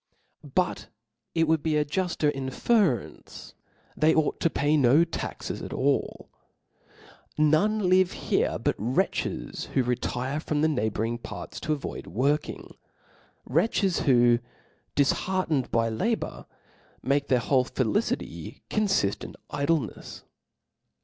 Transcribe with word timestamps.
But 0.55 0.87
it 1.35 1.47
would 1.47 1.61
be 1.61 1.77
a 1.77 1.85
jufter 1.85 2.31
inference, 2.33 3.53
that 3.93 4.01
they 4.01 4.15
ought 4.15 4.39
to 4.39 4.49
pay 4.49 4.75
no 4.75 5.03
taxes 5.03 5.61
at 5.61 5.73
all.' 5.73 6.27
None 7.37 7.87
live 7.87 8.13
here 8.13 8.57
but 8.57 8.73
wretches 8.79 9.65
who 9.75 9.83
retire 9.83 10.39
frofn 10.39 10.63
the 10.63 10.67
neighbour 10.67 11.05
ing 11.05 11.19
parts 11.19 11.59
to 11.59 11.73
avoid 11.73 12.07
working; 12.07 12.73
wretches, 13.45 13.99
who, 13.99 14.39
dif 14.95 15.09
hcartcned 15.11 15.69
by 15.69 15.87
labour, 15.87 16.47
make 17.03 17.27
their 17.27 17.37
whole 17.37 17.65
felicity 17.65 18.63
confift 18.71 19.23
in 19.23 19.35
idlcncfs. 19.51 20.23